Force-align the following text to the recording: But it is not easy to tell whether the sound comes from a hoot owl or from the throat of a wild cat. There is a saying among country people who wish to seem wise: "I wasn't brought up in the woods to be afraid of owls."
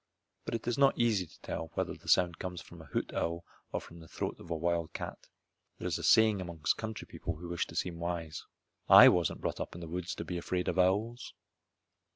But 0.45 0.55
it 0.55 0.67
is 0.67 0.79
not 0.79 0.97
easy 0.97 1.27
to 1.27 1.41
tell 1.41 1.69
whether 1.75 1.93
the 1.93 2.07
sound 2.07 2.39
comes 2.39 2.59
from 2.59 2.81
a 2.81 2.85
hoot 2.85 3.13
owl 3.13 3.45
or 3.71 3.79
from 3.79 3.99
the 3.99 4.07
throat 4.07 4.39
of 4.39 4.49
a 4.49 4.55
wild 4.55 4.93
cat. 4.93 5.27
There 5.77 5.87
is 5.87 5.99
a 5.99 6.03
saying 6.03 6.41
among 6.41 6.63
country 6.75 7.05
people 7.05 7.35
who 7.35 7.49
wish 7.49 7.67
to 7.67 7.75
seem 7.75 7.99
wise: 7.99 8.43
"I 8.89 9.09
wasn't 9.09 9.41
brought 9.41 9.59
up 9.61 9.75
in 9.75 9.81
the 9.81 9.87
woods 9.87 10.15
to 10.15 10.25
be 10.25 10.39
afraid 10.39 10.67
of 10.67 10.79
owls." 10.79 11.35